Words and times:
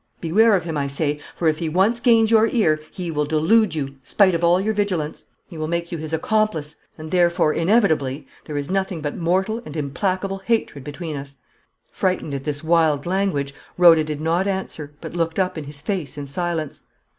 Beware 0.19 0.55
of 0.55 0.63
him, 0.63 0.77
I 0.77 0.87
say, 0.87 1.19
for 1.35 1.47
if 1.47 1.59
he 1.59 1.69
once 1.69 1.99
gains 1.99 2.31
your 2.31 2.47
ear, 2.47 2.81
he 2.89 3.11
will 3.11 3.25
delude 3.25 3.75
you, 3.75 3.97
spite 4.01 4.33
of 4.33 4.43
all 4.43 4.59
your 4.59 4.73
vigilance; 4.73 5.25
he 5.47 5.59
will 5.59 5.67
make 5.67 5.91
you 5.91 5.99
his 5.99 6.11
accomplice, 6.11 6.77
and 6.97 7.11
thenceforth, 7.11 7.55
inevitably, 7.55 8.25
there 8.45 8.57
is 8.57 8.67
nothing 8.67 9.01
but 9.01 9.15
mortal 9.15 9.61
and 9.63 9.77
implacable 9.77 10.39
hatred 10.39 10.83
between 10.83 11.15
us!" 11.15 11.37
Frightened 11.91 12.33
at 12.33 12.45
this 12.45 12.63
wild 12.63 13.05
language, 13.05 13.53
Rhoda 13.77 14.03
did 14.03 14.21
not 14.21 14.47
answer, 14.47 14.91
but 15.01 15.13
looked 15.13 15.37
up 15.37 15.55
in 15.55 15.65
his 15.65 15.81
face 15.81 16.17
in 16.17 16.25
silence. 16.25 16.81